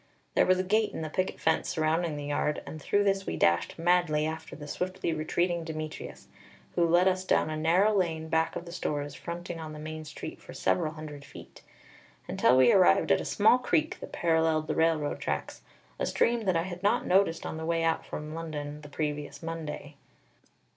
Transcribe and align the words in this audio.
There 0.33 0.47
was 0.47 0.57
a 0.57 0.63
gate 0.63 0.93
in 0.93 1.03
the 1.03 1.11
picket 1.11 1.39
fence 1.39 1.69
surrounding 1.69 2.15
the 2.17 2.25
yard, 2.25 2.63
and 2.65 2.81
through 2.81 3.03
this 3.03 3.27
we 3.27 3.37
dashed 3.37 3.77
madly 3.77 4.25
after 4.25 4.55
the 4.55 4.67
swiftly 4.67 5.13
retreating 5.13 5.63
Demetrius, 5.63 6.27
who 6.73 6.87
led 6.87 7.07
us 7.07 7.23
down 7.23 7.51
a 7.51 7.55
narrow 7.55 7.95
lane 7.95 8.27
back 8.27 8.55
of 8.55 8.65
the 8.65 8.71
stores 8.71 9.13
fronting 9.13 9.59
on 9.59 9.73
the 9.73 9.77
main 9.79 10.03
street 10.03 10.41
for 10.41 10.55
several 10.55 10.93
hundred 10.93 11.23
feet, 11.23 11.61
until 12.27 12.57
we 12.57 12.71
arrived 12.73 13.11
at 13.11 13.21
a 13.21 13.25
small 13.25 13.59
creek 13.59 13.99
that 13.99 14.11
paralleled 14.11 14.65
the 14.65 14.73
railroad 14.73 15.19
tracks, 15.19 15.61
a 15.99 16.07
stream 16.07 16.45
that 16.45 16.55
I 16.57 16.63
had 16.63 16.81
not 16.81 17.05
noticed 17.05 17.45
on 17.45 17.57
the 17.57 17.65
way 17.67 17.83
out 17.83 18.03
from 18.03 18.33
London 18.33 18.81
the 18.81 18.89
previous 18.89 19.43
Monday. 19.43 19.97